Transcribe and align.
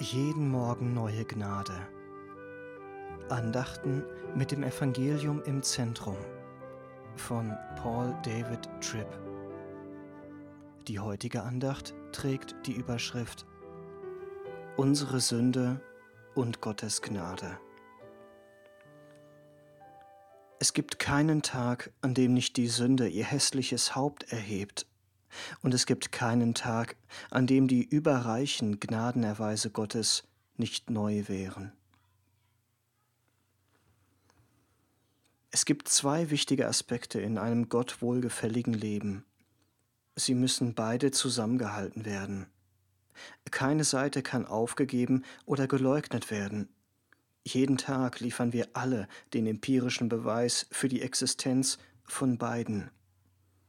Jeden 0.00 0.48
Morgen 0.48 0.94
neue 0.94 1.24
Gnade. 1.24 1.74
Andachten 3.28 4.04
mit 4.34 4.52
dem 4.52 4.62
Evangelium 4.62 5.42
im 5.42 5.62
Zentrum 5.62 6.16
von 7.16 7.54
Paul 7.76 8.14
David 8.22 8.68
Tripp. 8.80 9.08
Die 10.86 11.00
heutige 11.00 11.42
Andacht 11.42 11.94
trägt 12.12 12.54
die 12.64 12.72
Überschrift 12.72 13.44
Unsere 14.76 15.20
Sünde 15.20 15.80
und 16.34 16.60
Gottes 16.60 17.02
Gnade. 17.02 17.58
Es 20.60 20.72
gibt 20.72 20.98
keinen 20.98 21.42
Tag, 21.42 21.92
an 22.00 22.14
dem 22.14 22.34
nicht 22.34 22.56
die 22.56 22.68
Sünde 22.68 23.08
ihr 23.08 23.24
hässliches 23.24 23.94
Haupt 23.94 24.32
erhebt 24.32 24.86
und 25.62 25.74
es 25.74 25.86
gibt 25.86 26.12
keinen 26.12 26.54
Tag, 26.54 26.96
an 27.30 27.46
dem 27.46 27.68
die 27.68 27.84
überreichen 27.84 28.80
Gnadenerweise 28.80 29.70
Gottes 29.70 30.24
nicht 30.56 30.90
neu 30.90 31.28
wären. 31.28 31.72
Es 35.50 35.64
gibt 35.64 35.88
zwei 35.88 36.30
wichtige 36.30 36.66
Aspekte 36.66 37.20
in 37.20 37.38
einem 37.38 37.68
Gott 37.68 38.02
wohlgefälligen 38.02 38.74
Leben. 38.74 39.24
Sie 40.14 40.34
müssen 40.34 40.74
beide 40.74 41.10
zusammengehalten 41.10 42.04
werden. 42.04 42.46
Keine 43.50 43.84
Seite 43.84 44.22
kann 44.22 44.46
aufgegeben 44.46 45.24
oder 45.46 45.66
geleugnet 45.66 46.30
werden. 46.30 46.68
Jeden 47.44 47.78
Tag 47.78 48.20
liefern 48.20 48.52
wir 48.52 48.68
alle 48.74 49.08
den 49.32 49.46
empirischen 49.46 50.08
Beweis 50.08 50.66
für 50.70 50.88
die 50.88 51.02
Existenz 51.02 51.78
von 52.04 52.38
beiden. 52.38 52.90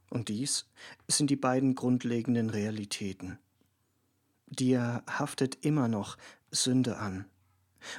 Und 0.09 0.29
dies 0.29 0.65
sind 1.07 1.29
die 1.29 1.35
beiden 1.35 1.75
grundlegenden 1.75 2.49
Realitäten. 2.49 3.37
Dir 4.47 5.03
haftet 5.07 5.63
immer 5.63 5.87
noch 5.87 6.17
Sünde 6.51 6.97
an, 6.97 7.25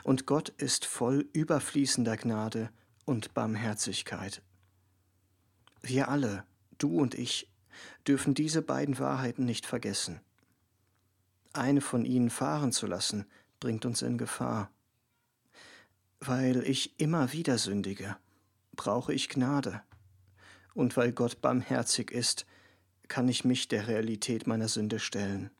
und 0.02 0.26
Gott 0.26 0.50
ist 0.50 0.84
voll 0.84 1.28
überfließender 1.32 2.16
Gnade 2.16 2.70
und 3.04 3.32
Barmherzigkeit. 3.34 4.42
Wir 5.80 6.08
alle, 6.08 6.44
du 6.78 7.00
und 7.00 7.14
ich, 7.14 7.48
dürfen 8.06 8.34
diese 8.34 8.62
beiden 8.62 8.98
Wahrheiten 8.98 9.44
nicht 9.44 9.66
vergessen. 9.66 10.20
Eine 11.52 11.80
von 11.80 12.04
ihnen 12.04 12.30
fahren 12.30 12.72
zu 12.72 12.86
lassen, 12.86 13.26
bringt 13.58 13.86
uns 13.86 14.02
in 14.02 14.18
Gefahr. 14.18 14.70
Weil 16.20 16.62
ich 16.64 16.98
immer 17.00 17.32
wieder 17.32 17.58
sündige, 17.58 18.16
brauche 18.76 19.12
ich 19.12 19.28
Gnade 19.28 19.82
und 20.74 20.96
weil 20.96 21.12
Gott 21.12 21.40
barmherzig 21.40 22.10
ist, 22.10 22.46
kann 23.08 23.28
ich 23.28 23.44
mich 23.44 23.68
der 23.68 23.88
Realität 23.88 24.46
meiner 24.46 24.68
Sünde 24.68 24.98
stellen. 24.98 25.50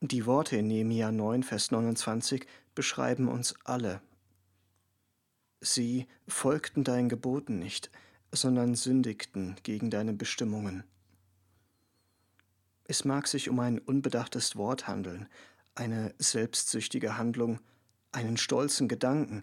Die 0.00 0.26
Worte 0.26 0.56
in 0.56 0.66
Nehemia 0.66 1.12
9, 1.12 1.42
Vers 1.42 1.70
29 1.70 2.46
beschreiben 2.74 3.28
uns 3.28 3.54
alle. 3.64 4.00
Sie 5.60 6.06
folgten 6.26 6.82
deinen 6.82 7.08
Geboten 7.08 7.58
nicht, 7.58 7.90
sondern 8.32 8.74
sündigten 8.74 9.56
gegen 9.62 9.90
deine 9.90 10.12
Bestimmungen. 10.12 10.84
Es 12.84 13.04
mag 13.04 13.28
sich 13.28 13.48
um 13.48 13.60
ein 13.60 13.78
unbedachtes 13.78 14.56
Wort 14.56 14.88
handeln, 14.88 15.28
eine 15.74 16.14
selbstsüchtige 16.18 17.16
Handlung, 17.16 17.60
einen 18.12 18.36
stolzen 18.36 18.88
Gedanken, 18.88 19.42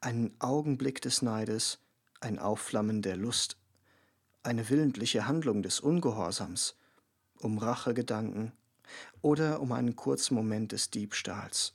einen 0.00 0.34
Augenblick 0.40 1.00
des 1.00 1.22
Neides, 1.22 1.78
ein 2.20 2.38
Aufflammen 2.38 3.02
der 3.02 3.16
Lust, 3.16 3.56
eine 4.42 4.68
willentliche 4.68 5.26
Handlung 5.26 5.62
des 5.62 5.80
Ungehorsams, 5.80 6.76
um 7.38 7.58
Rachegedanken 7.58 8.52
oder 9.20 9.60
um 9.60 9.72
einen 9.72 9.96
kurzen 9.96 10.34
Moment 10.34 10.72
des 10.72 10.90
Diebstahls. 10.90 11.74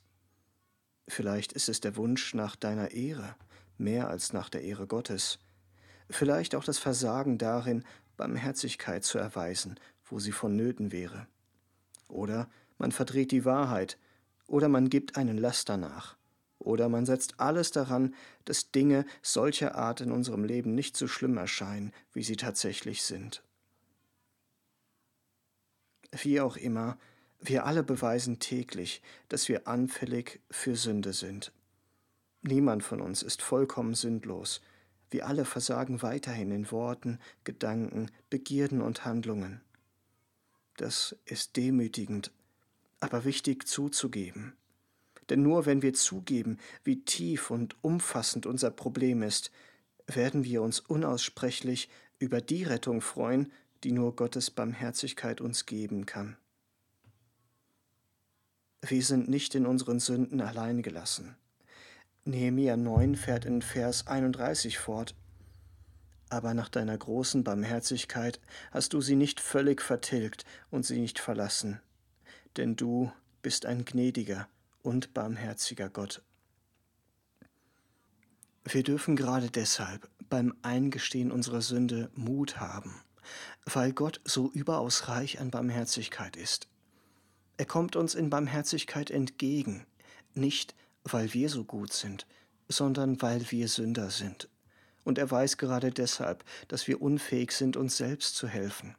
Vielleicht 1.08 1.52
ist 1.52 1.68
es 1.68 1.80
der 1.80 1.96
Wunsch 1.96 2.34
nach 2.34 2.56
deiner 2.56 2.90
Ehre, 2.92 3.34
mehr 3.78 4.08
als 4.08 4.32
nach 4.32 4.48
der 4.48 4.62
Ehre 4.62 4.86
Gottes. 4.86 5.38
Vielleicht 6.08 6.54
auch 6.54 6.64
das 6.64 6.78
Versagen 6.78 7.38
darin, 7.38 7.84
Barmherzigkeit 8.16 9.04
zu 9.04 9.18
erweisen, 9.18 9.78
wo 10.04 10.18
sie 10.18 10.32
vonnöten 10.32 10.92
wäre. 10.92 11.26
Oder 12.08 12.48
man 12.78 12.92
verdreht 12.92 13.30
die 13.30 13.44
Wahrheit, 13.44 13.98
oder 14.46 14.68
man 14.68 14.90
gibt 14.90 15.16
einen 15.16 15.38
Laster 15.38 15.76
nach. 15.76 16.16
Oder 16.62 16.88
man 16.88 17.06
setzt 17.06 17.40
alles 17.40 17.72
daran, 17.72 18.14
dass 18.44 18.70
Dinge 18.70 19.04
solcher 19.20 19.74
Art 19.74 20.00
in 20.00 20.12
unserem 20.12 20.44
Leben 20.44 20.74
nicht 20.74 20.96
so 20.96 21.08
schlimm 21.08 21.36
erscheinen, 21.36 21.92
wie 22.12 22.22
sie 22.22 22.36
tatsächlich 22.36 23.02
sind. 23.02 23.42
Wie 26.12 26.40
auch 26.40 26.56
immer, 26.56 26.98
wir 27.40 27.66
alle 27.66 27.82
beweisen 27.82 28.38
täglich, 28.38 29.02
dass 29.28 29.48
wir 29.48 29.66
anfällig 29.66 30.40
für 30.50 30.76
Sünde 30.76 31.12
sind. 31.12 31.52
Niemand 32.42 32.84
von 32.84 33.00
uns 33.00 33.22
ist 33.22 33.42
vollkommen 33.42 33.94
sündlos. 33.94 34.60
Wir 35.10 35.26
alle 35.26 35.44
versagen 35.44 36.02
weiterhin 36.02 36.52
in 36.52 36.70
Worten, 36.70 37.18
Gedanken, 37.44 38.10
Begierden 38.30 38.80
und 38.80 39.04
Handlungen. 39.04 39.60
Das 40.76 41.16
ist 41.24 41.56
demütigend, 41.56 42.30
aber 43.00 43.24
wichtig 43.24 43.66
zuzugeben. 43.66 44.54
Denn 45.30 45.42
nur 45.42 45.66
wenn 45.66 45.82
wir 45.82 45.94
zugeben, 45.94 46.58
wie 46.84 47.04
tief 47.04 47.50
und 47.50 47.76
umfassend 47.82 48.46
unser 48.46 48.70
Problem 48.70 49.22
ist, 49.22 49.50
werden 50.06 50.44
wir 50.44 50.62
uns 50.62 50.80
unaussprechlich 50.80 51.88
über 52.18 52.40
die 52.40 52.64
Rettung 52.64 53.00
freuen, 53.00 53.52
die 53.84 53.92
nur 53.92 54.14
Gottes 54.16 54.50
Barmherzigkeit 54.50 55.40
uns 55.40 55.66
geben 55.66 56.06
kann. 56.06 56.36
Wir 58.80 59.02
sind 59.02 59.28
nicht 59.28 59.54
in 59.54 59.66
unseren 59.66 60.00
Sünden 60.00 60.40
allein 60.40 60.82
gelassen. 60.82 61.36
Nehemiah 62.24 62.76
9 62.76 63.16
fährt 63.16 63.44
in 63.44 63.62
Vers 63.62 64.06
31 64.06 64.78
fort. 64.78 65.14
Aber 66.28 66.54
nach 66.54 66.68
deiner 66.68 66.96
großen 66.96 67.44
Barmherzigkeit 67.44 68.40
hast 68.70 68.92
du 68.92 69.00
sie 69.00 69.16
nicht 69.16 69.40
völlig 69.40 69.82
vertilgt 69.82 70.44
und 70.70 70.86
sie 70.86 70.98
nicht 70.98 71.18
verlassen, 71.18 71.80
denn 72.56 72.74
du 72.74 73.12
bist 73.42 73.66
ein 73.66 73.84
gnädiger 73.84 74.48
und 74.82 75.14
barmherziger 75.14 75.88
Gott. 75.88 76.22
Wir 78.64 78.82
dürfen 78.82 79.16
gerade 79.16 79.50
deshalb 79.50 80.08
beim 80.28 80.54
Eingestehen 80.62 81.32
unserer 81.32 81.62
Sünde 81.62 82.10
Mut 82.14 82.60
haben, 82.60 82.94
weil 83.64 83.92
Gott 83.92 84.20
so 84.24 84.50
überaus 84.52 85.08
reich 85.08 85.40
an 85.40 85.50
Barmherzigkeit 85.50 86.36
ist. 86.36 86.68
Er 87.56 87.66
kommt 87.66 87.96
uns 87.96 88.14
in 88.14 88.30
Barmherzigkeit 88.30 89.10
entgegen, 89.10 89.86
nicht 90.34 90.74
weil 91.04 91.34
wir 91.34 91.48
so 91.48 91.64
gut 91.64 91.92
sind, 91.92 92.26
sondern 92.68 93.20
weil 93.20 93.50
wir 93.50 93.68
Sünder 93.68 94.10
sind. 94.10 94.48
Und 95.04 95.18
er 95.18 95.30
weiß 95.30 95.58
gerade 95.58 95.90
deshalb, 95.90 96.44
dass 96.68 96.86
wir 96.86 97.02
unfähig 97.02 97.52
sind, 97.52 97.76
uns 97.76 97.96
selbst 97.96 98.36
zu 98.36 98.46
helfen. 98.46 98.94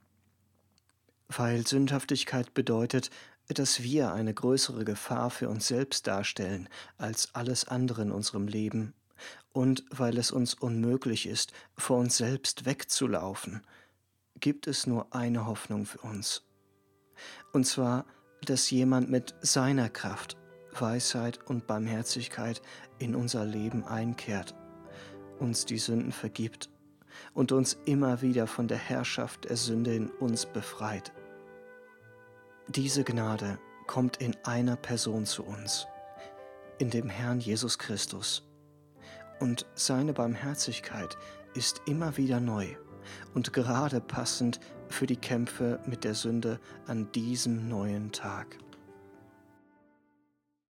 Weil 1.30 1.66
Sündhaftigkeit 1.66 2.54
bedeutet, 2.54 3.10
dass 3.50 3.84
wir 3.84 4.14
eine 4.14 4.34
größere 4.34 4.86
Gefahr 4.86 5.30
für 5.30 5.50
uns 5.50 5.68
selbst 5.68 6.08
darstellen 6.08 6.70
als 6.98 7.36
alles 7.36 7.68
andere 7.68 8.04
in 8.04 8.12
unserem 8.12 8.48
Leben 8.48 8.94
und 9.52 9.84
weil 9.90 10.18
es 10.18 10.32
uns 10.32 10.54
unmöglich 10.54 11.28
ist, 11.28 11.54
vor 11.78 11.98
uns 11.98 12.18
selbst 12.18 12.66
wegzulaufen, 12.66 13.62
gibt 14.40 14.68
es 14.68 14.88
nur 14.88 15.14
eine 15.14 15.46
Hoffnung 15.46 15.86
für 15.86 16.00
uns. 16.00 16.44
Und 17.54 17.66
zwar, 17.66 18.06
dass 18.42 18.72
jemand 18.72 19.10
mit 19.10 19.36
seiner 19.42 19.90
Kraft, 19.90 20.38
Weisheit 20.78 21.40
und 21.46 21.68
Barmherzigkeit 21.68 22.62
in 22.98 23.16
unser 23.16 23.46
Leben 23.46 23.86
einkehrt, 23.86 24.56
uns 25.40 25.66
die 25.66 25.78
Sünden 25.78 26.12
vergibt 26.12 26.70
und 27.34 27.52
uns 27.52 27.78
immer 27.86 28.22
wieder 28.22 28.48
von 28.48 28.68
der 28.68 28.78
Herrschaft 28.78 29.46
der 29.50 29.56
Sünde 29.56 29.94
in 29.94 30.10
uns 30.10 30.46
befreit. 30.48 31.14
Diese 32.70 33.04
Gnade 33.04 33.60
kommt 33.88 34.18
in 34.18 34.38
einer 34.46 34.78
Person 34.78 35.26
zu 35.26 35.44
uns, 35.44 35.86
in 36.80 36.90
dem 36.90 37.10
Herrn 37.10 37.42
Jesus 37.42 37.78
Christus. 37.78 38.48
Und 39.42 39.66
seine 39.76 40.14
Barmherzigkeit 40.14 41.18
ist 41.54 41.82
immer 41.88 42.16
wieder 42.16 42.40
neu 42.40 42.68
und 43.34 43.52
gerade 43.52 44.00
passend 44.00 44.62
für 44.88 45.06
die 45.06 45.18
Kämpfe 45.18 45.82
mit 45.86 46.06
der 46.06 46.16
Sünde 46.16 46.58
an 46.88 47.12
diesem 47.12 47.68
neuen 47.68 48.14
Tag. 48.14 48.58